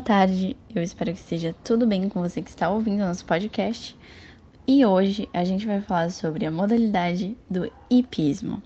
[0.00, 3.96] tarde, eu espero que esteja tudo bem com você que está ouvindo nosso podcast.
[4.66, 8.62] E hoje a gente vai falar sobre a modalidade do hipismo.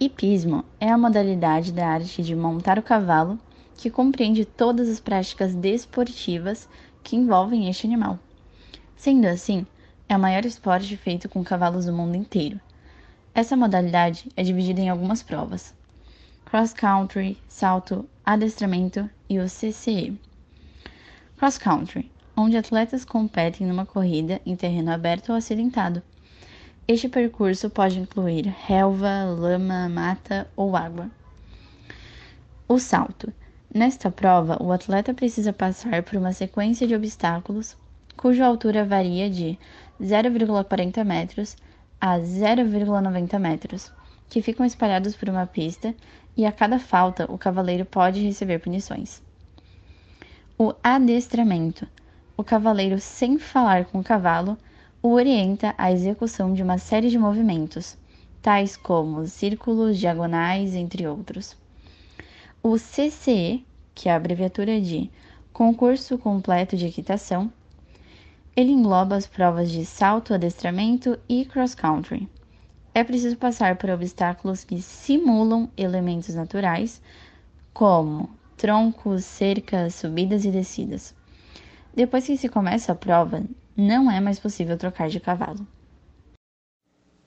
[0.00, 3.38] Hipismo é a modalidade da arte de montar o cavalo
[3.76, 6.68] que compreende todas as práticas desportivas
[7.02, 8.18] que envolvem este animal.
[8.96, 9.66] Sendo assim,
[10.08, 12.60] é o maior esporte feito com cavalos do mundo inteiro.
[13.34, 15.74] Essa modalidade é dividida em algumas provas:
[16.50, 20.18] cross country, salto, adestramento e o CCE.
[21.36, 26.02] Cross country, onde atletas competem numa corrida em terreno aberto ou acidentado.
[26.88, 31.08] Este percurso pode incluir relva, lama, mata ou água.
[32.66, 33.32] O salto
[33.72, 37.76] Nesta prova, o atleta precisa passar por uma sequência de obstáculos
[38.16, 39.56] cuja altura varia de
[40.02, 41.56] 0,40 metros
[42.00, 43.92] a 0,90 metros,
[44.30, 45.94] que ficam espalhados por uma pista
[46.36, 49.20] e a cada falta o cavaleiro pode receber punições.
[50.56, 51.86] O adestramento.
[52.36, 54.56] O cavaleiro, sem falar com o cavalo,
[55.02, 57.98] o orienta à execução de uma série de movimentos,
[58.40, 61.56] tais como círculos, diagonais, entre outros.
[62.62, 65.10] O CCE, que é a abreviatura de
[65.52, 67.52] Concurso Completo de Equitação,
[68.54, 72.28] ele engloba as provas de salto, adestramento e cross country.
[72.92, 77.00] É preciso passar por obstáculos que simulam elementos naturais,
[77.72, 81.14] como troncos, cercas, subidas e descidas.
[81.94, 83.44] Depois que se começa a prova,
[83.76, 85.66] não é mais possível trocar de cavalo.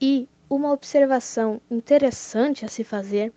[0.00, 3.32] E uma observação interessante a se fazer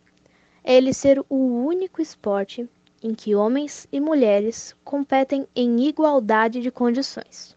[0.62, 2.70] é ele ser o único esporte
[3.02, 7.56] em que homens e mulheres competem em igualdade de condições,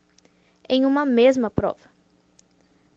[0.69, 1.91] em uma mesma prova.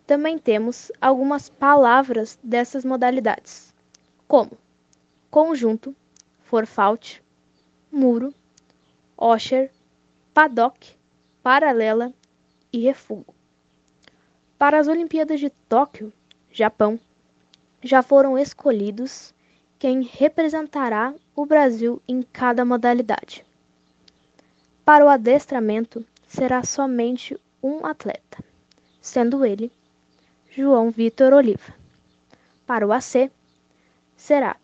[0.07, 3.73] Também temos algumas palavras dessas modalidades,
[4.27, 4.51] como
[5.31, 5.95] conjunto,
[6.43, 7.23] forfalte,
[7.91, 8.31] muro,
[9.17, 9.71] osher,
[10.31, 10.95] paddock,
[11.41, 12.13] paralela
[12.71, 13.33] e refúgio.
[14.59, 16.13] Para as Olimpíadas de Tóquio,
[16.51, 16.99] Japão,
[17.81, 19.33] já foram escolhidos
[19.79, 23.43] quem representará o Brasil em cada modalidade.
[24.85, 28.43] Para o adestramento, será somente um atleta,
[29.01, 29.71] sendo ele
[30.57, 31.73] João Vitor Oliva.
[32.65, 33.29] Para o AC,
[34.15, 34.55] será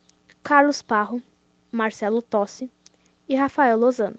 [0.41, 1.21] Carlos Parro,
[1.69, 2.71] Marcelo Tossi
[3.27, 4.17] e Rafael Lozano.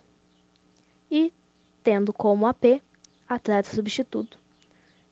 [1.11, 1.33] E,
[1.83, 2.83] tendo como AP,
[3.27, 4.39] atleta substituto,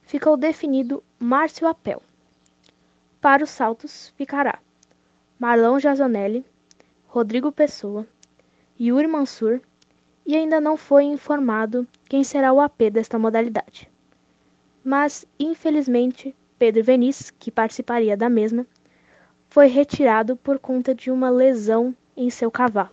[0.03, 2.03] ficou definido Márcio Apel.
[3.23, 4.59] Para os saltos, ficará
[5.39, 6.45] Marlon Jazonelli,
[7.07, 8.07] Rodrigo Pessoa,
[8.79, 9.63] Yuri Mansur
[10.27, 13.91] e ainda não foi informado quem será o AP desta modalidade.
[14.85, 18.67] Mas, infelizmente, Pedro Veniz, que participaria da mesma,
[19.49, 22.91] foi retirado por conta de uma lesão em seu cavalo.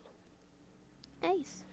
[1.22, 1.66] É isso.